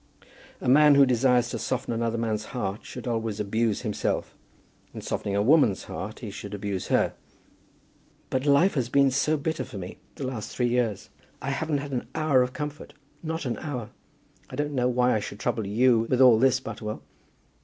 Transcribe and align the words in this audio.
A 0.59 0.67
man 0.67 0.95
who 0.95 1.05
desires 1.05 1.51
to 1.51 1.59
soften 1.59 1.93
another 1.93 2.17
man's 2.17 2.45
heart, 2.57 2.83
should 2.83 3.05
always 3.07 3.39
abuse 3.39 3.81
himself. 3.81 4.35
In 4.95 5.01
softening 5.01 5.35
a 5.35 5.43
woman's 5.43 5.83
heart, 5.83 6.21
he 6.21 6.31
should 6.31 6.55
abuse 6.55 6.87
her. 6.87 7.13
"But 8.31 8.47
life 8.47 8.73
has 8.73 8.89
been 8.89 9.11
so 9.11 9.37
bitter 9.37 9.61
with 9.61 9.75
me 9.75 9.99
for 10.15 10.23
the 10.23 10.29
last 10.29 10.55
three 10.57 10.69
years! 10.69 11.11
I 11.39 11.51
haven't 11.51 11.77
had 11.77 11.91
an 11.91 12.07
hour 12.15 12.41
of 12.41 12.51
comfort; 12.51 12.95
not 13.21 13.45
an 13.45 13.59
hour. 13.59 13.91
I 14.49 14.55
don't 14.55 14.73
know 14.73 14.89
why 14.89 15.13
I 15.13 15.19
should 15.19 15.39
trouble 15.39 15.67
you 15.67 16.07
with 16.09 16.19
all 16.19 16.39
this, 16.39 16.59
Butterwell. 16.59 17.03